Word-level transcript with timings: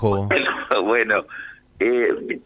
Bueno, 0.84 1.24
eh, 1.80 2.40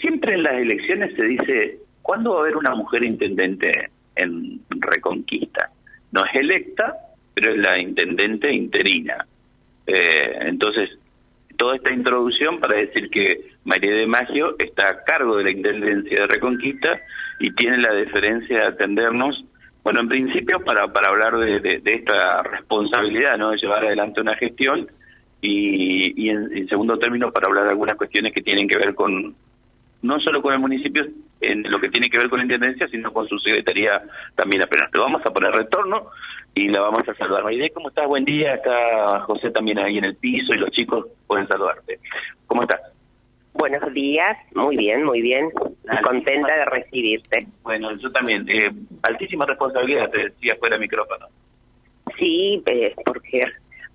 siempre 0.00 0.34
en 0.34 0.42
las 0.42 0.54
elecciones 0.54 1.14
se 1.16 1.22
dice, 1.24 1.78
¿cuándo 2.02 2.32
va 2.32 2.38
a 2.38 2.40
haber 2.42 2.56
una 2.56 2.74
mujer 2.74 3.02
intendente 3.02 3.90
en 4.16 4.60
Reconquista? 4.70 5.70
No 6.12 6.24
es 6.24 6.34
electa, 6.34 6.94
pero 7.34 7.52
es 7.52 7.58
la 7.58 7.78
intendente 7.78 8.52
interina. 8.52 9.26
Eh, 9.86 10.38
entonces, 10.42 10.90
toda 11.56 11.76
esta 11.76 11.90
introducción 11.92 12.58
para 12.58 12.76
decir 12.76 13.10
que 13.10 13.50
María 13.64 13.94
de 13.94 14.06
Maggio 14.06 14.56
está 14.58 14.88
a 14.88 15.04
cargo 15.04 15.36
de 15.36 15.44
la 15.44 15.50
Intendencia 15.50 16.20
de 16.20 16.26
Reconquista 16.26 17.00
y 17.38 17.52
tiene 17.54 17.78
la 17.78 17.92
deferencia 17.92 18.60
de 18.60 18.66
atendernos, 18.66 19.44
bueno, 19.82 20.00
en 20.00 20.08
principio 20.08 20.60
para, 20.60 20.88
para 20.92 21.10
hablar 21.10 21.36
de, 21.38 21.82
esta 21.84 22.42
responsabilidad, 22.42 23.36
¿no? 23.38 23.50
De 23.50 23.58
llevar 23.58 23.84
adelante 23.84 24.20
una 24.20 24.36
gestión 24.36 24.88
y, 25.40 26.26
y 26.26 26.30
en, 26.30 26.68
segundo 26.68 26.98
término 26.98 27.30
para 27.32 27.46
hablar 27.46 27.64
de 27.64 27.70
algunas 27.70 27.96
cuestiones 27.96 28.32
que 28.32 28.42
tienen 28.42 28.68
que 28.68 28.78
ver 28.78 28.94
con, 28.94 29.34
no 30.02 30.20
solo 30.20 30.42
con 30.42 30.52
el 30.52 30.58
municipio, 30.60 31.06
en 31.40 31.62
lo 31.70 31.80
que 31.80 31.88
tiene 31.88 32.08
que 32.08 32.18
ver 32.18 32.28
con 32.28 32.38
la 32.38 32.44
Intendencia, 32.44 32.88
sino 32.88 33.12
con 33.12 33.26
su 33.28 33.38
secretaría 33.38 34.02
también 34.34 34.62
apenas. 34.62 34.88
Lo 34.92 35.02
vamos 35.02 35.24
a 35.24 35.30
poner 35.30 35.52
retorno 35.52 36.06
y 36.54 36.68
la 36.68 36.80
vamos 36.80 37.08
a 37.08 37.14
saludar. 37.14 37.44
Maide, 37.44 37.70
¿cómo 37.70 37.88
estás? 37.88 38.06
Buen 38.06 38.24
día. 38.24 38.54
Está 38.54 39.20
José 39.20 39.50
también 39.50 39.78
ahí 39.78 39.98
en 39.98 40.04
el 40.04 40.16
piso 40.16 40.52
y 40.52 40.58
los 40.58 40.70
chicos 40.70 41.06
pueden 41.26 41.46
saludarte. 41.48 41.98
¿Cómo 42.46 42.62
estás? 42.62 42.80
Buenos 43.52 43.92
días, 43.92 44.38
muy 44.54 44.76
bien, 44.76 45.04
muy 45.04 45.20
bien. 45.20 45.50
Contenta 46.04 46.54
de 46.54 46.64
recibirte. 46.66 47.38
Bueno, 47.62 47.94
yo 47.96 48.10
también. 48.12 48.48
Eh, 48.48 48.70
altísima 49.02 49.44
responsabilidad, 49.44 50.08
te 50.10 50.24
decía 50.24 50.56
fuera 50.58 50.78
micrófono. 50.78 51.26
Sí, 52.16 52.62
eh, 52.66 52.94
porque 53.04 53.44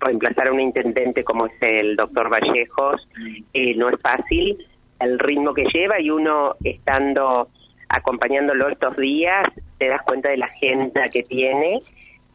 reemplazar 0.00 0.48
a 0.48 0.52
un 0.52 0.60
intendente 0.60 1.24
como 1.24 1.46
es 1.46 1.52
el 1.60 1.96
doctor 1.96 2.30
Vallejos 2.30 3.08
eh, 3.52 3.74
no 3.76 3.88
es 3.88 4.00
fácil. 4.00 4.56
El 5.00 5.18
ritmo 5.18 5.52
que 5.54 5.64
lleva 5.72 6.00
y 6.00 6.10
uno 6.10 6.54
estando 6.64 7.48
acompañándolo 7.88 8.68
estos 8.68 8.96
días, 8.96 9.46
te 9.78 9.88
das 9.88 10.02
cuenta 10.02 10.30
de 10.30 10.38
la 10.38 10.46
agenda 10.46 11.08
que 11.08 11.22
tiene 11.22 11.80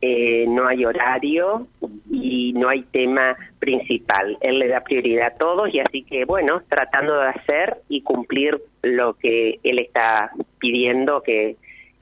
eh, 0.03 0.47
no 0.49 0.67
hay 0.67 0.83
horario 0.83 1.67
y 2.09 2.53
no 2.53 2.69
hay 2.69 2.81
tema 2.91 3.35
principal. 3.59 4.35
Él 4.41 4.57
le 4.57 4.67
da 4.67 4.81
prioridad 4.81 5.27
a 5.27 5.37
todos 5.37 5.71
y 5.71 5.79
así 5.79 6.03
que, 6.03 6.25
bueno, 6.25 6.63
tratando 6.67 7.19
de 7.19 7.29
hacer 7.29 7.77
y 7.87 8.01
cumplir 8.01 8.59
lo 8.81 9.13
que 9.13 9.59
él 9.61 9.77
está 9.77 10.31
pidiendo 10.57 11.21
que 11.21 11.55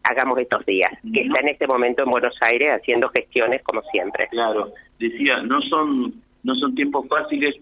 hagamos 0.04 0.40
estos 0.40 0.66
días, 0.66 0.94
que 1.14 1.24
está 1.24 1.42
en 1.42 1.50
este 1.50 1.68
momento 1.68 2.04
en 2.04 2.12
Buenos 2.12 2.36
Aires 2.40 2.72
haciendo 2.74 3.10
gestiones 3.10 3.62
como 3.64 3.82
siempre. 3.92 4.30
Claro, 4.30 4.72
decía, 5.00 5.42
no 5.42 5.62
son 5.62 6.14
no 6.44 6.56
son 6.56 6.76
tiempos 6.76 7.08
fáciles, 7.08 7.56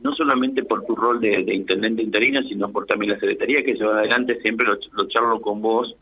no 0.00 0.14
solamente 0.14 0.62
por 0.64 0.84
tu 0.86 0.94
rol 0.96 1.20
de, 1.20 1.40
intendente 1.54 2.02
interino, 2.02 2.42
sino 2.42 2.70
por 2.70 2.86
también 2.86 3.12
la 3.12 3.20
secretaría 3.20 3.62
que 3.62 3.74
lleva 3.74 3.98
adelante, 3.98 4.40
siempre 4.40 4.66
lo, 4.66 4.76
lo 4.92 5.08
charlo 5.08 5.40
con 5.40 5.60
vos, 5.62 5.94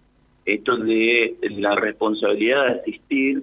esto 0.45 0.77
de 0.77 1.37
la 1.43 1.75
responsabilidad 1.75 2.67
de 2.67 2.81
asistir 2.81 3.43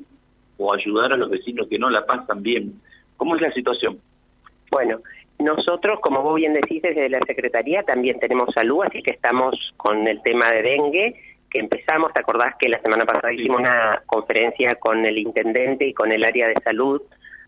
o 0.57 0.73
ayudar 0.73 1.13
a 1.13 1.17
los 1.17 1.29
vecinos 1.29 1.67
que 1.67 1.79
no 1.79 1.89
la 1.89 2.05
pasan 2.05 2.43
bien. 2.43 2.73
¿Cómo 3.15 3.35
es 3.35 3.41
la 3.41 3.51
situación? 3.51 3.99
Bueno, 4.71 4.99
nosotros, 5.39 5.99
como 6.01 6.21
vos 6.21 6.35
bien 6.35 6.53
decís, 6.53 6.81
desde 6.81 7.09
la 7.09 7.19
Secretaría 7.25 7.83
también 7.83 8.19
tenemos 8.19 8.53
salud, 8.53 8.83
así 8.83 9.01
que 9.01 9.11
estamos 9.11 9.55
con 9.77 10.07
el 10.07 10.21
tema 10.21 10.49
de 10.51 10.61
dengue, 10.61 11.15
que 11.49 11.59
empezamos, 11.59 12.13
¿te 12.13 12.19
acordás 12.19 12.55
que 12.59 12.69
la 12.69 12.81
semana 12.81 13.05
pasada 13.05 13.33
hicimos 13.33 13.61
una 13.61 14.03
conferencia 14.05 14.75
con 14.75 15.05
el 15.05 15.17
intendente 15.17 15.87
y 15.87 15.93
con 15.93 16.11
el 16.11 16.23
área 16.23 16.49
de 16.49 16.61
salud 16.63 17.01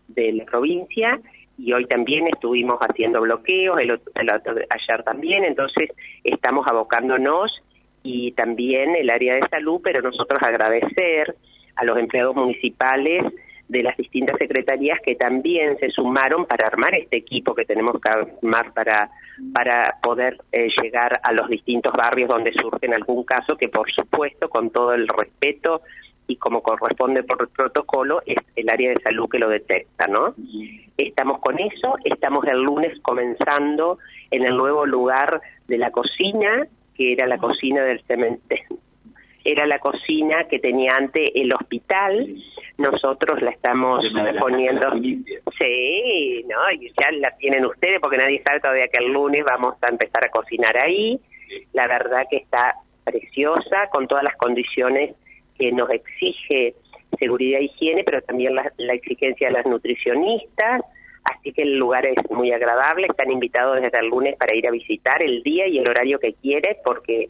de 0.08 0.32
la 0.32 0.44
provincia? 0.44 1.20
Y 1.58 1.72
hoy 1.72 1.86
también 1.86 2.26
estuvimos 2.28 2.78
haciendo 2.80 3.20
bloqueos, 3.20 3.78
el, 3.80 3.90
ayer 3.90 5.02
también, 5.04 5.44
entonces 5.44 5.90
estamos 6.24 6.66
abocándonos 6.66 7.52
y 8.02 8.32
también 8.32 8.96
el 8.96 9.10
área 9.10 9.34
de 9.34 9.48
salud, 9.48 9.80
pero 9.82 10.02
nosotros 10.02 10.42
agradecer 10.42 11.36
a 11.76 11.84
los 11.84 11.98
empleados 11.98 12.34
municipales 12.34 13.24
de 13.68 13.82
las 13.82 13.96
distintas 13.96 14.36
secretarías 14.38 15.00
que 15.00 15.14
también 15.14 15.78
se 15.78 15.88
sumaron 15.90 16.44
para 16.46 16.66
armar 16.66 16.94
este 16.94 17.16
equipo 17.16 17.54
que 17.54 17.64
tenemos 17.64 17.98
que 18.00 18.08
armar 18.08 18.72
para, 18.74 19.10
para 19.52 19.96
poder 20.02 20.36
eh, 20.52 20.68
llegar 20.82 21.20
a 21.22 21.32
los 21.32 21.48
distintos 21.48 21.92
barrios 21.94 22.28
donde 22.28 22.52
surge 22.52 22.86
en 22.86 22.94
algún 22.94 23.24
caso, 23.24 23.56
que 23.56 23.68
por 23.68 23.90
supuesto 23.90 24.50
con 24.50 24.70
todo 24.70 24.92
el 24.92 25.08
respeto 25.08 25.80
y 26.32 26.36
como 26.36 26.62
corresponde 26.62 27.22
por 27.22 27.42
el 27.42 27.48
protocolo 27.48 28.22
es 28.24 28.38
el 28.56 28.70
área 28.70 28.90
de 28.90 29.02
salud 29.02 29.28
que 29.28 29.38
lo 29.38 29.50
detecta, 29.50 30.06
¿no? 30.06 30.34
Estamos 30.96 31.40
con 31.40 31.58
eso, 31.58 31.96
estamos 32.04 32.46
el 32.46 32.62
lunes 32.62 32.98
comenzando 33.02 33.98
en 34.30 34.44
el 34.44 34.56
nuevo 34.56 34.86
lugar 34.86 35.42
de 35.68 35.76
la 35.76 35.90
cocina, 35.90 36.66
que 36.94 37.12
era 37.12 37.26
la 37.26 37.38
cocina 37.38 37.82
del 37.84 38.02
cementerio 38.04 38.78
era 39.44 39.66
la 39.66 39.80
cocina 39.80 40.44
que 40.44 40.60
tenía 40.60 40.94
antes 40.96 41.32
el 41.34 41.52
hospital. 41.52 42.36
Nosotros 42.78 43.42
la 43.42 43.50
estamos 43.50 44.04
poniendo. 44.38 44.92
Sí, 45.58 46.44
no, 46.48 46.58
ya 46.80 47.10
la 47.18 47.36
tienen 47.38 47.66
ustedes 47.66 48.00
porque 48.00 48.18
nadie 48.18 48.40
sabe 48.44 48.60
todavía 48.60 48.86
que 48.86 49.04
el 49.04 49.12
lunes 49.12 49.44
vamos 49.44 49.74
a 49.82 49.88
empezar 49.88 50.24
a 50.24 50.30
cocinar 50.30 50.76
ahí. 50.76 51.20
La 51.72 51.88
verdad 51.88 52.24
que 52.30 52.36
está 52.36 52.76
preciosa 53.02 53.88
con 53.90 54.06
todas 54.06 54.22
las 54.22 54.36
condiciones 54.36 55.16
que 55.62 55.72
nos 55.72 55.88
exige 55.90 56.74
seguridad 57.18 57.60
e 57.60 57.64
higiene, 57.64 58.02
pero 58.02 58.20
también 58.22 58.54
la, 58.56 58.72
la 58.78 58.94
exigencia 58.94 59.46
de 59.46 59.52
las 59.52 59.66
nutricionistas. 59.66 60.82
Así 61.24 61.52
que 61.52 61.62
el 61.62 61.78
lugar 61.78 62.04
es 62.04 62.16
muy 62.30 62.50
agradable. 62.50 63.06
Están 63.06 63.30
invitados 63.30 63.80
desde 63.80 63.98
el 64.00 64.08
lunes 64.08 64.36
para 64.36 64.56
ir 64.56 64.66
a 64.66 64.72
visitar 64.72 65.22
el 65.22 65.42
día 65.44 65.68
y 65.68 65.78
el 65.78 65.86
horario 65.86 66.18
que 66.18 66.34
quiere, 66.34 66.78
porque 66.84 67.28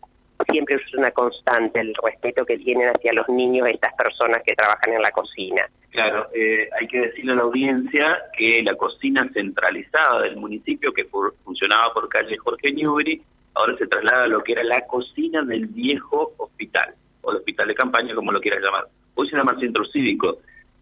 siempre 0.50 0.76
es 0.76 0.94
una 0.94 1.10
constante 1.10 1.80
el 1.80 1.94
respeto 2.02 2.46
que 2.46 2.56
tienen 2.56 2.88
hacia 2.88 3.12
los 3.12 3.28
niños 3.28 3.68
estas 3.68 3.94
personas 3.94 4.42
que 4.44 4.54
trabajan 4.54 4.94
en 4.94 5.02
la 5.02 5.10
cocina. 5.10 5.68
Claro, 5.90 6.28
eh, 6.34 6.70
hay 6.80 6.86
que 6.86 7.00
decirle 7.00 7.32
a 7.32 7.36
la 7.36 7.42
audiencia 7.42 8.18
que 8.36 8.62
la 8.62 8.74
cocina 8.76 9.28
centralizada 9.34 10.22
del 10.22 10.36
municipio, 10.36 10.90
que 10.92 11.04
funcionaba 11.04 11.92
por 11.92 12.08
calle 12.08 12.38
Jorge 12.38 12.72
Newbery, 12.72 13.20
ahora 13.54 13.76
se 13.76 13.86
traslada 13.86 14.24
a 14.24 14.28
lo 14.28 14.42
que 14.42 14.52
era 14.52 14.64
la 14.64 14.86
cocina 14.86 15.42
del 15.42 15.66
viejo 15.66 16.32
hospital, 16.38 16.94
o 17.22 17.30
el 17.30 17.38
hospital 17.38 17.68
de 17.68 17.74
campaña, 17.74 18.14
como 18.14 18.32
lo 18.32 18.40
quieras 18.40 18.62
llamar. 18.62 18.84
Hoy 19.14 19.28
se 19.28 19.36
llama 19.36 19.58
centro 19.58 19.84
cívico. 19.86 20.38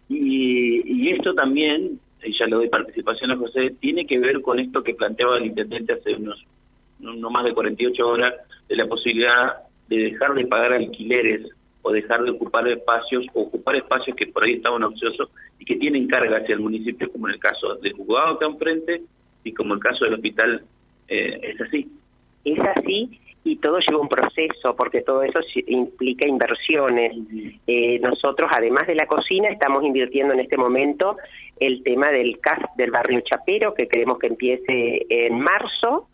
Y, 0.09 0.83
y 0.85 1.11
esto 1.11 1.35
también, 1.35 2.01
y 2.23 2.37
ya 2.37 2.47
le 2.47 2.57
doy 2.57 2.69
participación 2.69 3.31
a 3.31 3.37
José, 3.37 3.77
tiene 3.81 4.07
que 4.07 4.19
ver 4.19 4.41
con 4.43 4.59
esto 4.59 4.83
que 4.83 4.95
planteaba 4.95 5.39
el 5.39 5.47
intendente 5.47 5.93
hace 5.93 6.15
unos 6.15 6.45
no, 7.01 7.31
más 7.31 7.45
de 7.45 7.55
48 7.55 8.07
horas, 8.07 8.35
de 8.69 8.77
la 8.77 8.87
posibilidad 8.87 9.55
de 9.89 9.97
dejar 9.97 10.35
de 10.35 10.47
pagar 10.47 10.73
alquileres 10.73 11.49
o 11.83 11.93
dejar 11.93 12.23
de 12.23 12.31
ocupar 12.31 12.69
espacios 12.69 13.27
o 13.33 13.43
ocupar 13.43 13.77
espacios 13.77 14.17
que 14.17 14.27
por 14.27 14.45
ahí 14.45 14.55
estaban 14.55 14.83
ociosos 14.85 15.31
y 15.59 15.65
que 15.65 15.77
tienen 15.77 16.07
carga 16.07 16.39
hacia 16.39 16.55
el 16.55 16.61
municipio, 16.61 17.11
como 17.11 17.29
en 17.29 17.35
el 17.35 17.41
caso 17.41 17.75
del 17.77 17.95
juzgado 17.95 18.39
que 18.39 18.45
enfrente 18.45 19.03
y 19.45 19.53
como 19.53 19.75
el 19.75 19.81
caso 19.81 20.05
del 20.05 20.15
hospital, 20.15 20.63
eh, 21.09 21.41
es 21.43 21.61
así. 21.61 21.89
Es 22.45 22.59
así 22.77 23.21
y 23.43 23.57
todo 23.57 23.79
lleva 23.79 24.01
un 24.01 24.09
proceso 24.09 24.77
porque 24.77 25.01
todo 25.03 25.23
eso 25.23 25.41
implica 25.67 26.27
inversiones. 26.27 27.17
Eh, 27.67 27.99
nosotros, 28.01 28.51
además 28.53 28.87
de 28.87 28.95
la 28.95 29.07
cocina, 29.07 29.49
estamos 29.49 29.83
invirtiendo 29.85 30.35
en 30.35 30.41
este 30.41 30.57
momento 30.57 31.17
el 31.59 31.83
tema 31.83 32.11
del 32.11 32.39
CAS 32.41 32.61
del 32.77 32.91
barrio 32.91 33.21
Chapero, 33.23 33.75
que 33.75 33.89
queremos 33.89 34.19
que 34.19 34.27
empiece 34.27 35.07
en 35.09 35.41
marzo 35.41 36.09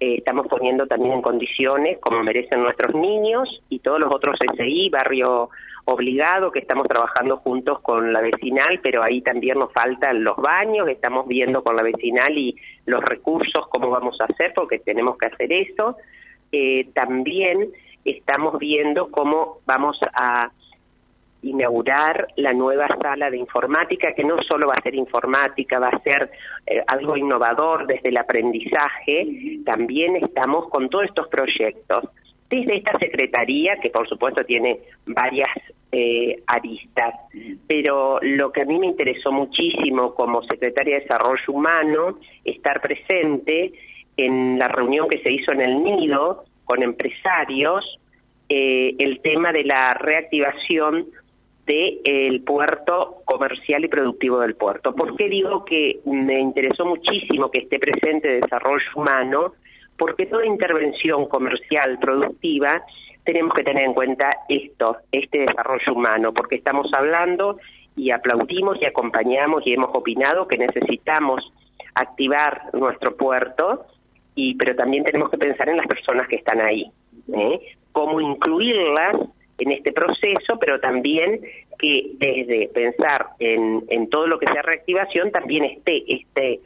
eh, 0.00 0.14
estamos 0.16 0.46
poniendo 0.48 0.86
también 0.86 1.12
en 1.12 1.22
condiciones 1.22 1.98
como 1.98 2.22
merecen 2.22 2.62
nuestros 2.62 2.94
niños 2.94 3.62
y 3.68 3.80
todos 3.80 4.00
los 4.00 4.10
otros 4.10 4.38
SI, 4.56 4.88
barrio 4.88 5.50
obligado, 5.84 6.50
que 6.50 6.60
estamos 6.60 6.86
trabajando 6.86 7.38
juntos 7.38 7.80
con 7.80 8.12
la 8.12 8.20
vecinal, 8.20 8.80
pero 8.82 9.02
ahí 9.02 9.20
también 9.22 9.58
nos 9.58 9.72
faltan 9.72 10.22
los 10.24 10.36
baños, 10.36 10.88
estamos 10.88 11.26
viendo 11.26 11.62
con 11.62 11.76
la 11.76 11.82
vecinal 11.82 12.36
y 12.36 12.56
los 12.86 13.02
recursos 13.02 13.66
cómo 13.68 13.90
vamos 13.90 14.20
a 14.20 14.24
hacer, 14.24 14.52
porque 14.54 14.78
tenemos 14.78 15.16
que 15.18 15.26
hacer 15.26 15.52
eso. 15.52 15.96
Eh, 16.52 16.88
también 16.94 17.70
estamos 18.04 18.58
viendo 18.58 19.10
cómo 19.10 19.58
vamos 19.66 19.98
a 20.14 20.50
inaugurar 21.42 22.28
la 22.36 22.52
nueva 22.52 22.86
sala 23.00 23.30
de 23.30 23.38
informática, 23.38 24.12
que 24.14 24.24
no 24.24 24.42
solo 24.42 24.68
va 24.68 24.74
a 24.74 24.82
ser 24.82 24.94
informática, 24.94 25.78
va 25.78 25.88
a 25.88 26.00
ser 26.00 26.30
eh, 26.66 26.82
algo 26.86 27.16
innovador 27.16 27.86
desde 27.86 28.10
el 28.10 28.18
aprendizaje. 28.18 29.58
También 29.64 30.16
estamos 30.16 30.68
con 30.68 30.88
todos 30.90 31.06
estos 31.06 31.28
proyectos. 31.28 32.04
Desde 32.50 32.78
esta 32.78 32.98
Secretaría, 32.98 33.76
que 33.76 33.90
por 33.90 34.08
supuesto 34.08 34.44
tiene 34.44 34.80
varias 35.06 35.50
eh, 35.92 36.42
aristas, 36.48 37.14
pero 37.68 38.18
lo 38.22 38.50
que 38.50 38.62
a 38.62 38.64
mí 38.64 38.78
me 38.78 38.86
interesó 38.86 39.30
muchísimo 39.30 40.14
como 40.14 40.42
Secretaria 40.42 40.96
de 40.96 41.02
Desarrollo 41.02 41.44
Humano, 41.48 42.18
estar 42.44 42.80
presente 42.80 43.72
en 44.16 44.58
la 44.58 44.66
reunión 44.66 45.08
que 45.08 45.18
se 45.18 45.30
hizo 45.30 45.52
en 45.52 45.60
el 45.60 45.82
Nido 45.82 46.44
con 46.64 46.82
empresarios, 46.82 47.84
eh, 48.48 48.96
el 48.98 49.20
tema 49.20 49.52
de 49.52 49.62
la 49.62 49.94
reactivación 49.94 51.06
del 51.66 52.42
puerto 52.42 53.18
comercial 53.24 53.84
y 53.84 53.88
productivo 53.88 54.40
del 54.40 54.56
puerto. 54.56 54.92
¿Por 54.92 55.16
qué 55.16 55.28
digo 55.28 55.64
que 55.64 56.00
me 56.04 56.40
interesó 56.40 56.84
muchísimo 56.84 57.48
que 57.48 57.58
esté 57.58 57.78
presente 57.78 58.40
desarrollo 58.40 58.90
humano? 58.96 59.52
Porque 60.00 60.24
toda 60.24 60.46
intervención 60.46 61.28
comercial 61.28 61.98
productiva 61.98 62.82
tenemos 63.22 63.52
que 63.52 63.62
tener 63.62 63.84
en 63.84 63.92
cuenta 63.92 64.34
esto, 64.48 64.96
este 65.12 65.40
desarrollo 65.40 65.92
humano, 65.92 66.32
porque 66.32 66.56
estamos 66.56 66.90
hablando 66.94 67.58
y 67.96 68.10
aplaudimos 68.10 68.80
y 68.80 68.86
acompañamos 68.86 69.66
y 69.66 69.74
hemos 69.74 69.94
opinado 69.94 70.48
que 70.48 70.56
necesitamos 70.56 71.52
activar 71.94 72.70
nuestro 72.72 73.14
puerto, 73.14 73.84
y 74.34 74.54
pero 74.54 74.74
también 74.74 75.04
tenemos 75.04 75.28
que 75.28 75.36
pensar 75.36 75.68
en 75.68 75.76
las 75.76 75.86
personas 75.86 76.26
que 76.28 76.36
están 76.36 76.62
ahí, 76.62 76.90
¿eh? 77.34 77.60
cómo 77.92 78.22
incluirlas 78.22 79.16
en 79.58 79.72
este 79.72 79.92
proceso, 79.92 80.58
pero 80.58 80.80
también 80.80 81.42
que 81.78 82.12
desde 82.14 82.68
pensar 82.68 83.26
en, 83.38 83.84
en 83.90 84.08
todo 84.08 84.26
lo 84.26 84.38
que 84.38 84.46
sea 84.46 84.62
reactivación 84.62 85.30
también 85.30 85.66
esté 85.66 86.02
este 86.10 86.60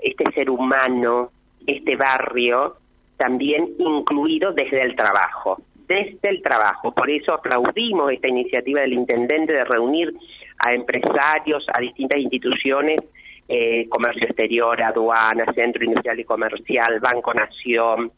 este 0.00 0.30
ser 0.32 0.48
humano, 0.48 1.30
este 1.66 1.96
barrio 1.96 2.76
también 3.16 3.68
incluido 3.78 4.52
desde 4.52 4.82
el 4.82 4.96
trabajo, 4.96 5.62
desde 5.86 6.28
el 6.28 6.42
trabajo. 6.42 6.92
Por 6.92 7.10
eso 7.10 7.34
aplaudimos 7.34 8.12
esta 8.12 8.28
iniciativa 8.28 8.80
del 8.80 8.94
intendente 8.94 9.52
de 9.52 9.64
reunir 9.64 10.12
a 10.58 10.74
empresarios, 10.74 11.64
a 11.72 11.80
distintas 11.80 12.18
instituciones, 12.18 13.00
eh, 13.48 13.88
comercio 13.88 14.24
exterior, 14.24 14.80
aduana, 14.82 15.44
centro 15.54 15.84
industrial 15.84 16.18
y 16.20 16.24
comercial, 16.24 17.00
Banco 17.00 17.34
Nación, 17.34 18.10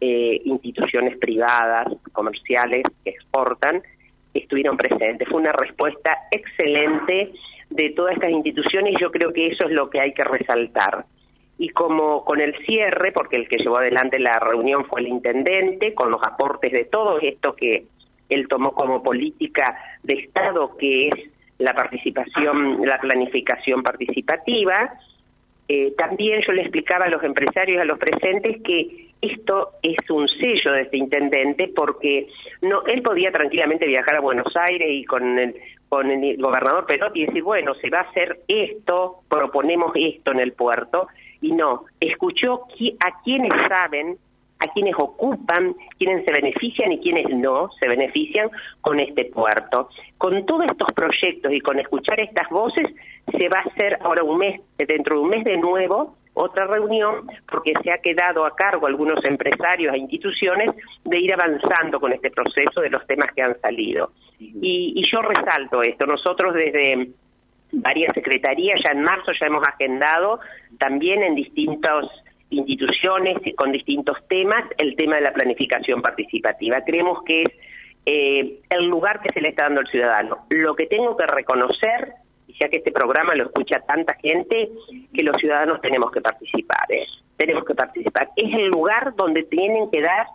eh, 0.00 0.40
instituciones 0.44 1.18
privadas, 1.18 1.88
comerciales 2.12 2.84
que 3.02 3.10
exportan, 3.10 3.82
estuvieron 4.34 4.76
presentes. 4.76 5.28
Fue 5.28 5.40
una 5.40 5.52
respuesta 5.52 6.16
excelente 6.30 7.32
de 7.70 7.90
todas 7.90 8.14
estas 8.14 8.30
instituciones 8.30 8.94
y 8.94 9.00
yo 9.00 9.10
creo 9.10 9.32
que 9.32 9.48
eso 9.48 9.64
es 9.64 9.70
lo 9.70 9.90
que 9.90 10.00
hay 10.00 10.12
que 10.12 10.24
resaltar. 10.24 11.04
Y 11.58 11.70
como 11.70 12.24
con 12.24 12.40
el 12.40 12.54
cierre, 12.64 13.12
porque 13.12 13.36
el 13.36 13.48
que 13.48 13.58
llevó 13.58 13.78
adelante 13.78 14.18
la 14.18 14.38
reunión 14.38 14.84
fue 14.84 15.00
el 15.00 15.08
intendente, 15.08 15.94
con 15.94 16.10
los 16.10 16.22
aportes 16.22 16.72
de 16.72 16.84
todo 16.84 17.18
esto 17.20 17.54
que 17.54 17.84
él 18.28 18.48
tomó 18.48 18.72
como 18.72 19.02
política 19.02 19.78
de 20.02 20.14
Estado, 20.14 20.76
que 20.76 21.08
es 21.08 21.14
la 21.58 21.74
participación, 21.74 22.86
la 22.86 22.98
planificación 22.98 23.82
participativa, 23.82 24.92
eh, 25.68 25.94
también 25.98 26.42
yo 26.46 26.52
le 26.52 26.62
explicaba 26.62 27.06
a 27.06 27.10
los 27.10 27.22
empresarios, 27.24 27.80
a 27.80 27.84
los 27.84 27.98
presentes, 27.98 28.62
que 28.62 29.08
esto 29.20 29.70
es 29.82 29.96
un 30.10 30.28
sello 30.28 30.72
de 30.72 30.82
este 30.82 30.96
intendente 30.96 31.72
porque 31.74 32.28
no 32.62 32.84
él 32.86 33.02
podía 33.02 33.32
tranquilamente 33.32 33.86
viajar 33.86 34.16
a 34.16 34.20
Buenos 34.20 34.54
Aires 34.54 34.88
y 34.88 35.04
con 35.04 35.38
el, 35.38 35.56
con 35.88 36.08
el 36.10 36.36
gobernador 36.36 36.86
Perotti 36.86 37.22
y 37.22 37.26
decir, 37.26 37.42
bueno, 37.42 37.74
se 37.74 37.90
va 37.90 38.00
a 38.00 38.02
hacer 38.02 38.38
esto, 38.46 39.22
proponemos 39.28 39.92
esto 39.96 40.30
en 40.30 40.40
el 40.40 40.52
puerto, 40.52 41.08
y 41.40 41.52
no, 41.52 41.84
escuchó 42.00 42.64
a 43.00 43.22
quienes 43.22 43.52
saben 43.68 44.18
a 44.58 44.68
quienes 44.68 44.94
ocupan, 44.96 45.74
quienes 45.98 46.24
se 46.24 46.32
benefician 46.32 46.92
y 46.92 47.00
quienes 47.00 47.28
no 47.28 47.70
se 47.78 47.88
benefician 47.88 48.48
con 48.80 49.00
este 49.00 49.26
puerto. 49.26 49.90
Con 50.18 50.46
todos 50.46 50.66
estos 50.66 50.92
proyectos 50.94 51.52
y 51.52 51.60
con 51.60 51.78
escuchar 51.78 52.20
estas 52.20 52.48
voces, 52.48 52.86
se 53.36 53.48
va 53.48 53.58
a 53.58 53.68
hacer 53.70 53.98
ahora 54.00 54.22
un 54.22 54.38
mes, 54.38 54.60
dentro 54.78 55.16
de 55.16 55.22
un 55.22 55.28
mes 55.28 55.44
de 55.44 55.58
nuevo, 55.58 56.16
otra 56.34 56.66
reunión, 56.66 57.26
porque 57.50 57.72
se 57.82 57.90
ha 57.90 57.98
quedado 57.98 58.44
a 58.44 58.54
cargo 58.54 58.86
algunos 58.86 59.24
empresarios 59.24 59.94
e 59.94 59.98
instituciones 59.98 60.70
de 61.04 61.18
ir 61.18 61.32
avanzando 61.32 61.98
con 61.98 62.12
este 62.12 62.30
proceso 62.30 62.80
de 62.80 62.90
los 62.90 63.06
temas 63.06 63.32
que 63.34 63.42
han 63.42 63.58
salido. 63.60 64.10
Y, 64.38 64.92
y 64.94 65.10
yo 65.10 65.22
resalto 65.22 65.82
esto, 65.82 66.06
nosotros 66.06 66.52
desde 66.52 67.08
varias 67.72 68.14
secretarías, 68.14 68.80
ya 68.82 68.90
en 68.90 69.02
marzo 69.02 69.32
ya 69.38 69.46
hemos 69.46 69.66
agendado 69.66 70.40
también 70.78 71.22
en 71.22 71.34
distintos 71.34 72.10
instituciones 72.50 73.38
con 73.56 73.72
distintos 73.72 74.16
temas 74.28 74.64
el 74.78 74.94
tema 74.96 75.16
de 75.16 75.22
la 75.22 75.32
planificación 75.32 76.00
participativa. 76.00 76.82
Creemos 76.82 77.22
que 77.24 77.42
es 77.42 77.52
eh, 78.06 78.60
el 78.70 78.86
lugar 78.86 79.20
que 79.20 79.32
se 79.32 79.40
le 79.40 79.48
está 79.48 79.64
dando 79.64 79.80
al 79.80 79.88
ciudadano. 79.88 80.46
Lo 80.50 80.76
que 80.76 80.86
tengo 80.86 81.16
que 81.16 81.26
reconocer, 81.26 82.12
y 82.46 82.54
ya 82.58 82.68
que 82.68 82.76
este 82.76 82.92
programa 82.92 83.34
lo 83.34 83.46
escucha 83.46 83.80
tanta 83.80 84.14
gente, 84.14 84.70
que 85.12 85.22
los 85.22 85.36
ciudadanos 85.38 85.80
tenemos 85.80 86.12
que 86.12 86.20
participar, 86.20 86.90
¿eh? 86.90 87.04
tenemos 87.36 87.64
que 87.64 87.74
participar. 87.74 88.28
Es 88.36 88.54
el 88.54 88.68
lugar 88.68 89.14
donde 89.16 89.42
tienen 89.44 89.90
que 89.90 90.00
dar 90.00 90.26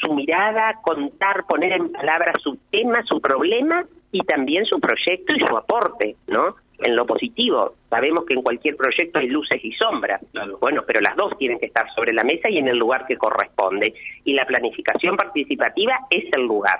su 0.00 0.12
mirada, 0.12 0.80
contar, 0.82 1.44
poner 1.46 1.72
en 1.72 1.92
palabras 1.92 2.40
su 2.42 2.58
tema, 2.70 3.02
su 3.04 3.20
problema 3.20 3.84
y 4.12 4.20
también 4.20 4.64
su 4.66 4.78
proyecto 4.80 5.32
y 5.32 5.40
su 5.40 5.56
aporte, 5.56 6.16
¿no? 6.26 6.56
En 6.78 6.96
lo 6.96 7.06
positivo. 7.06 7.74
Sabemos 7.88 8.24
que 8.26 8.34
en 8.34 8.42
cualquier 8.42 8.76
proyecto 8.76 9.18
hay 9.18 9.28
luces 9.28 9.64
y 9.64 9.72
sombras. 9.72 10.20
Bueno, 10.60 10.82
pero 10.86 11.00
las 11.00 11.16
dos 11.16 11.36
tienen 11.38 11.58
que 11.58 11.66
estar 11.66 11.86
sobre 11.94 12.12
la 12.12 12.24
mesa 12.24 12.48
y 12.50 12.58
en 12.58 12.68
el 12.68 12.76
lugar 12.76 13.06
que 13.06 13.16
corresponde. 13.16 13.94
Y 14.24 14.34
la 14.34 14.46
planificación 14.46 15.16
participativa 15.16 15.98
es 16.10 16.24
el 16.32 16.42
lugar. 16.42 16.78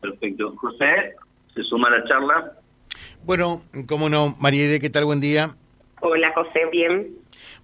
Perfecto. 0.00 0.54
José, 0.56 1.14
¿se 1.54 1.62
suma 1.62 1.88
a 1.88 1.98
la 1.98 2.04
charla? 2.04 2.52
Bueno, 3.24 3.62
cómo 3.86 4.08
no. 4.08 4.34
María 4.38 4.78
¿qué 4.78 4.90
tal? 4.90 5.04
Buen 5.04 5.20
día. 5.20 5.50
Hola, 6.00 6.32
José, 6.34 6.60
bien. 6.70 7.08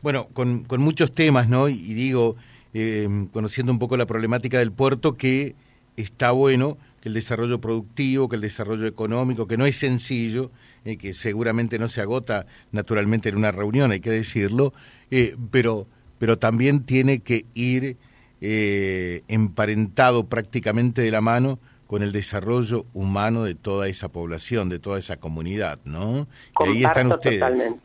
Bueno, 0.02 0.28
con, 0.32 0.64
con 0.64 0.80
muchos 0.80 1.14
temas, 1.14 1.48
¿no? 1.48 1.68
Y 1.68 1.94
digo, 1.94 2.36
eh, 2.72 3.08
conociendo 3.32 3.72
un 3.72 3.78
poco 3.78 3.96
la 3.96 4.06
problemática 4.06 4.58
del 4.58 4.72
puerto, 4.72 5.16
que 5.16 5.54
está 5.96 6.30
bueno 6.30 6.78
que 7.00 7.08
el 7.08 7.14
desarrollo 7.14 7.60
productivo, 7.60 8.28
que 8.28 8.36
el 8.36 8.42
desarrollo 8.42 8.86
económico, 8.86 9.46
que 9.46 9.56
no 9.56 9.66
es 9.66 9.76
sencillo, 9.76 10.50
eh, 10.84 10.96
que 10.96 11.12
seguramente 11.14 11.78
no 11.78 11.88
se 11.88 12.00
agota 12.00 12.46
naturalmente 12.72 13.28
en 13.28 13.36
una 13.36 13.52
reunión, 13.52 13.90
hay 13.90 14.00
que 14.00 14.10
decirlo, 14.10 14.72
eh, 15.10 15.36
pero, 15.50 15.86
pero 16.18 16.38
también 16.38 16.86
tiene 16.86 17.20
que 17.20 17.44
ir 17.54 17.96
eh, 18.40 19.22
emparentado 19.28 20.24
prácticamente 20.26 21.02
de 21.02 21.10
la 21.10 21.20
mano 21.20 21.58
con 21.86 22.02
el 22.02 22.12
desarrollo 22.12 22.86
humano 22.94 23.44
de 23.44 23.54
toda 23.54 23.88
esa 23.88 24.08
población, 24.08 24.68
de 24.68 24.78
toda 24.78 24.98
esa 24.98 25.18
comunidad, 25.18 25.78
¿no? 25.84 26.26
y 26.60 26.68
ahí 26.68 26.84
están 26.84 27.12
ustedes. 27.12 27.40
Totalmente. 27.40 27.80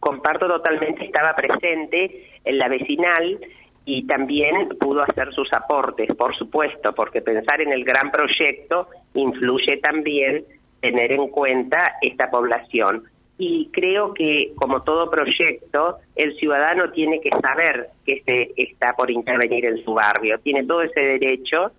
comparto 0.00 0.48
totalmente, 0.48 1.06
estaba 1.06 1.34
presente 1.34 2.26
en 2.44 2.58
la 2.58 2.68
vecinal 2.68 3.38
y 3.84 4.06
también 4.06 4.68
pudo 4.78 5.02
hacer 5.02 5.32
sus 5.32 5.52
aportes, 5.52 6.08
por 6.16 6.36
supuesto, 6.36 6.92
porque 6.94 7.20
pensar 7.20 7.60
en 7.60 7.72
el 7.72 7.84
gran 7.84 8.10
proyecto 8.10 8.88
influye 9.14 9.78
también 9.78 10.44
tener 10.80 11.12
en 11.12 11.28
cuenta 11.28 11.94
esta 12.00 12.30
población. 12.30 13.04
Y 13.38 13.70
creo 13.72 14.14
que, 14.14 14.52
como 14.56 14.82
todo 14.82 15.10
proyecto, 15.10 15.96
el 16.14 16.36
ciudadano 16.36 16.90
tiene 16.92 17.20
que 17.20 17.30
saber 17.30 17.88
que 18.06 18.22
se 18.24 18.52
está 18.56 18.92
por 18.94 19.10
intervenir 19.10 19.64
en 19.64 19.82
su 19.84 19.94
barrio, 19.94 20.38
tiene 20.38 20.64
todo 20.64 20.82
ese 20.82 21.00
derecho 21.00 21.72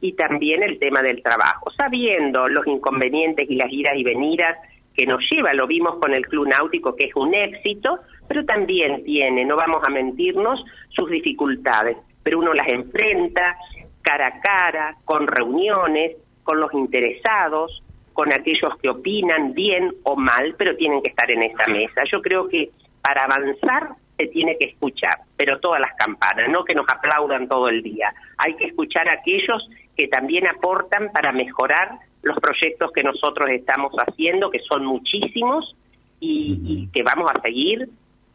y 0.00 0.12
también 0.12 0.62
el 0.62 0.78
tema 0.78 1.02
del 1.02 1.22
trabajo, 1.22 1.70
sabiendo 1.70 2.48
los 2.48 2.66
inconvenientes 2.68 3.50
y 3.50 3.56
las 3.56 3.72
iras 3.72 3.96
y 3.96 4.04
venidas 4.04 4.56
que 4.94 5.06
nos 5.06 5.20
lleva, 5.30 5.54
lo 5.54 5.66
vimos 5.66 5.96
con 5.98 6.12
el 6.12 6.26
Club 6.26 6.48
Náutico, 6.48 6.94
que 6.94 7.04
es 7.04 7.16
un 7.16 7.34
éxito, 7.34 7.98
pero 8.28 8.44
también 8.44 9.04
tiene, 9.04 9.44
no 9.44 9.56
vamos 9.56 9.82
a 9.82 9.88
mentirnos, 9.88 10.64
sus 10.90 11.10
dificultades, 11.10 11.96
pero 12.22 12.38
uno 12.38 12.52
las 12.54 12.68
enfrenta 12.68 13.56
cara 14.02 14.28
a 14.28 14.40
cara, 14.40 14.96
con 15.04 15.26
reuniones, 15.26 16.16
con 16.44 16.60
los 16.60 16.72
interesados, 16.72 17.82
con 18.12 18.32
aquellos 18.32 18.76
que 18.80 18.88
opinan 18.88 19.54
bien 19.54 19.92
o 20.02 20.16
mal, 20.16 20.54
pero 20.56 20.76
tienen 20.76 21.02
que 21.02 21.08
estar 21.08 21.30
en 21.30 21.42
esta 21.42 21.66
mesa. 21.68 22.02
Yo 22.10 22.22
creo 22.22 22.48
que 22.48 22.70
para 23.02 23.24
avanzar 23.24 23.90
se 24.16 24.26
tiene 24.26 24.56
que 24.58 24.66
escuchar, 24.70 25.20
pero 25.36 25.60
todas 25.60 25.80
las 25.80 25.94
campanas, 25.96 26.48
no 26.48 26.64
que 26.64 26.74
nos 26.74 26.88
aplaudan 26.88 27.48
todo 27.48 27.68
el 27.68 27.82
día. 27.82 28.12
Hay 28.38 28.54
que 28.56 28.66
escuchar 28.66 29.08
a 29.08 29.12
aquellos 29.12 29.68
que 29.96 30.08
también 30.08 30.46
aportan 30.46 31.12
para 31.12 31.32
mejorar 31.32 31.90
los 32.22 32.38
proyectos 32.40 32.90
que 32.92 33.02
nosotros 33.02 33.48
estamos 33.50 33.92
haciendo, 33.94 34.50
que 34.50 34.60
son 34.60 34.84
muchísimos 34.84 35.76
y, 36.20 36.88
que 36.92 37.02
vamos 37.02 37.30
a 37.32 37.40
seguir, 37.40 37.88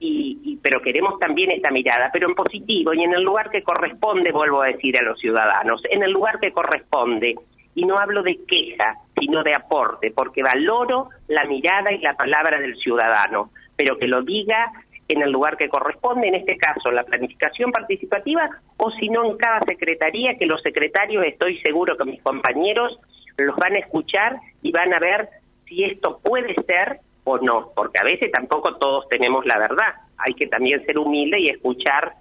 y, 0.05 0.59
pero 0.61 0.81
queremos 0.81 1.17
también 1.19 1.51
esta 1.51 1.71
mirada, 1.71 2.09
pero 2.11 2.27
en 2.27 2.35
positivo 2.35 2.93
y 2.93 3.03
en 3.03 3.13
el 3.13 3.23
lugar 3.23 3.49
que 3.49 3.63
corresponde, 3.63 4.31
vuelvo 4.31 4.61
a 4.61 4.67
decir 4.67 4.97
a 4.97 5.03
los 5.03 5.19
ciudadanos, 5.19 5.81
en 5.89 6.03
el 6.03 6.11
lugar 6.11 6.39
que 6.39 6.51
corresponde. 6.51 7.35
Y 7.75 7.85
no 7.85 7.97
hablo 7.97 8.21
de 8.21 8.37
queja, 8.45 8.97
sino 9.19 9.41
de 9.41 9.55
aporte, 9.55 10.11
porque 10.11 10.43
valoro 10.43 11.09
la 11.27 11.45
mirada 11.45 11.91
y 11.91 11.99
la 11.99 12.13
palabra 12.15 12.59
del 12.59 12.75
ciudadano, 12.75 13.49
pero 13.75 13.97
que 13.97 14.07
lo 14.07 14.21
diga 14.21 14.71
en 15.07 15.21
el 15.21 15.31
lugar 15.31 15.57
que 15.57 15.69
corresponde, 15.69 16.27
en 16.27 16.35
este 16.35 16.57
caso 16.57 16.91
la 16.91 17.03
planificación 17.03 17.71
participativa, 17.71 18.49
o 18.77 18.91
si 18.91 19.09
no 19.09 19.25
en 19.25 19.37
cada 19.37 19.61
secretaría, 19.61 20.37
que 20.37 20.45
los 20.45 20.61
secretarios, 20.61 21.25
estoy 21.25 21.59
seguro 21.61 21.97
que 21.97 22.05
mis 22.05 22.21
compañeros 22.21 22.99
los 23.37 23.55
van 23.55 23.73
a 23.73 23.79
escuchar 23.79 24.37
y 24.61 24.71
van 24.71 24.93
a 24.93 24.99
ver 24.99 25.29
si 25.65 25.83
esto 25.83 26.19
puede 26.23 26.53
ser 26.65 26.99
o 27.23 27.37
no, 27.37 27.71
porque 27.75 27.99
a 27.99 28.03
veces 28.03 28.31
tampoco 28.31 28.75
todos 28.75 29.07
tenemos 29.09 29.45
la 29.45 29.57
verdad. 29.57 29.93
Hay 30.17 30.33
que 30.33 30.47
también 30.47 30.85
ser 30.85 30.97
humilde 30.97 31.39
y 31.39 31.49
escuchar 31.49 32.13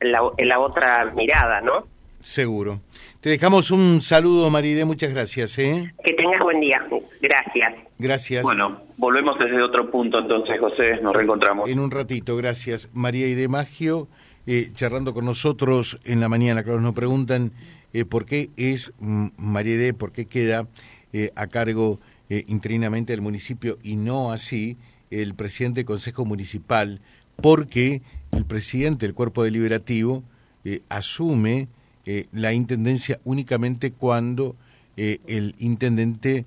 la, 0.00 0.20
la 0.38 0.60
otra 0.60 1.12
mirada, 1.14 1.60
¿no? 1.60 1.84
Seguro. 2.20 2.80
Te 3.20 3.30
dejamos 3.30 3.70
un 3.70 4.00
saludo, 4.00 4.50
Maride, 4.50 4.84
muchas 4.84 5.12
gracias. 5.12 5.58
¿eh? 5.58 5.92
Que 6.04 6.14
tengas 6.14 6.40
buen 6.42 6.60
día. 6.60 6.84
Gracias. 7.20 7.74
Gracias. 7.98 8.42
Bueno, 8.42 8.82
volvemos 8.96 9.38
desde 9.38 9.62
otro 9.62 9.90
punto 9.90 10.18
entonces, 10.18 10.58
José, 10.58 11.00
nos 11.00 11.14
reencontramos. 11.14 11.68
En 11.68 11.78
un 11.78 11.90
ratito, 11.90 12.36
gracias. 12.36 12.90
María 12.92 13.26
Ide 13.26 13.48
Magio, 13.48 14.08
eh, 14.46 14.70
charlando 14.74 15.14
con 15.14 15.24
nosotros 15.24 15.98
en 16.04 16.20
la 16.20 16.28
mañana. 16.28 16.62
Claro, 16.62 16.80
nos 16.80 16.94
preguntan 16.94 17.52
eh, 17.92 18.04
por 18.04 18.26
qué 18.26 18.50
es 18.56 18.92
mm, 18.98 19.28
María 19.36 19.74
Ide, 19.74 19.94
por 19.94 20.12
qué 20.12 20.26
queda 20.26 20.66
eh, 21.12 21.30
a 21.36 21.46
cargo 21.46 21.98
eh, 22.30 22.44
interinamente 22.48 23.12
del 23.12 23.20
municipio 23.22 23.78
y 23.82 23.96
no 23.96 24.32
así 24.32 24.76
el 25.10 25.34
presidente 25.34 25.80
del 25.80 25.86
Consejo 25.86 26.24
Municipal, 26.24 27.00
porque 27.36 28.02
el 28.32 28.44
presidente 28.44 29.06
del 29.06 29.14
Cuerpo 29.14 29.42
Deliberativo 29.44 30.22
eh, 30.64 30.82
asume 30.88 31.68
eh, 32.04 32.26
la 32.32 32.52
intendencia 32.52 33.20
únicamente 33.24 33.92
cuando 33.92 34.56
eh, 34.96 35.20
el 35.26 35.54
intendente 35.58 36.44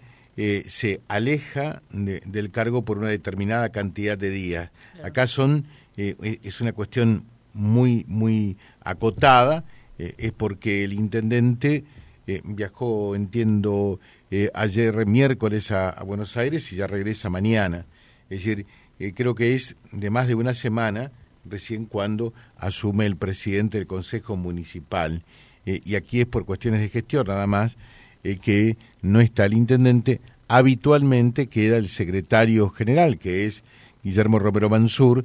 se 0.66 1.02
aleja 1.08 1.84
de- 1.92 2.22
del 2.26 2.50
cargo 2.50 2.84
por 2.84 2.98
una 2.98 3.10
determinada 3.10 3.70
cantidad 3.70 4.18
de 4.18 4.32
días. 4.32 4.72
Acá 5.04 5.28
son 5.28 5.66
es 5.98 6.62
una 6.62 6.72
cuestión 6.74 7.26
muy 7.54 8.06
muy 8.08 8.58
acotada, 8.84 9.66
es 10.00 10.32
porque 10.32 10.84
el 10.84 10.94
intendente 10.94 11.84
eh, 12.28 12.42
viajó, 12.44 13.16
entiendo, 13.16 14.00
eh, 14.30 14.52
ayer 14.54 15.06
miércoles 15.08 15.72
a, 15.72 15.92
Buenos 16.04 16.38
Aires 16.38 16.72
y 16.72 16.76
ya 16.76 16.88
regresa 16.88 17.30
mañana. 17.30 17.86
Es 18.30 18.40
decir, 18.44 18.66
eh, 19.00 19.14
creo 19.16 19.34
que 19.34 19.56
es 19.56 19.76
de 19.92 20.10
más 20.12 20.28
de 20.28 20.36
una 20.36 20.54
semana 20.54 21.12
recién 21.46 21.86
cuando 21.86 22.34
asume 22.58 23.08
el 23.08 23.16
presidente 23.16 23.80
del 23.80 23.88
Consejo 23.88 24.38
Municipal. 24.38 25.24
Y 25.66 25.94
aquí 25.94 26.22
es 26.22 26.26
por 26.26 26.46
cuestiones 26.46 26.82
de 26.82 26.90
gestión 26.90 27.28
nada 27.28 27.46
más 27.46 27.78
que 28.24 28.78
no 29.04 29.22
está 29.22 29.46
el 29.46 29.54
intendente. 29.54 30.20
Habitualmente 30.48 31.48
queda 31.48 31.78
el 31.78 31.88
secretario 31.88 32.70
general, 32.72 33.20
que 33.20 33.46
es 33.46 33.64
Guillermo 34.04 34.40
Romero 34.40 34.72
Mansur, 34.72 35.24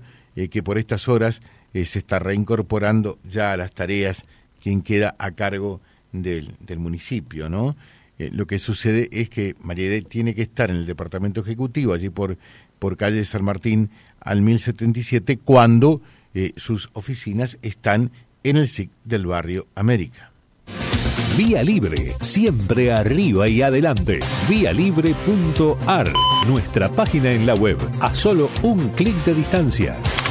que 0.50 0.62
por 0.62 0.76
estas 0.76 1.08
horas 1.08 1.40
se 1.72 1.98
está 1.98 2.18
reincorporando 2.18 3.18
ya 3.24 3.52
a 3.52 3.56
las 3.56 3.72
tareas 3.72 4.24
quien 4.62 4.82
queda 4.82 5.14
a 5.18 5.30
cargo 5.30 5.80
del, 6.22 6.78
municipio, 6.78 7.48
¿no? 7.48 7.76
Eh, 8.18 8.30
lo 8.32 8.46
que 8.46 8.58
sucede 8.58 9.08
es 9.12 9.28
que 9.28 9.54
María 9.60 9.86
Ede 9.86 10.02
tiene 10.02 10.34
que 10.34 10.42
estar 10.42 10.70
en 10.70 10.76
el 10.76 10.86
departamento 10.86 11.40
ejecutivo, 11.40 11.92
allí 11.92 12.08
por, 12.08 12.38
por 12.78 12.96
calle 12.96 13.24
San 13.24 13.44
Martín 13.44 13.90
al 14.20 14.40
1077, 14.42 15.38
cuando 15.38 16.00
eh, 16.34 16.52
sus 16.56 16.90
oficinas 16.94 17.58
están 17.62 18.10
en 18.42 18.56
el 18.56 18.68
SIC 18.68 18.90
del 19.04 19.26
barrio 19.26 19.66
América. 19.74 20.30
Vía 21.36 21.62
Libre, 21.62 22.14
siempre 22.20 22.92
arriba 22.92 23.46
y 23.46 23.60
adelante. 23.60 24.20
Vialibre.ar, 24.48 26.12
nuestra 26.46 26.88
página 26.88 27.30
en 27.30 27.44
la 27.44 27.54
web, 27.54 27.76
a 28.00 28.14
solo 28.14 28.50
un 28.62 28.88
clic 28.90 29.14
de 29.26 29.34
distancia. 29.34 29.96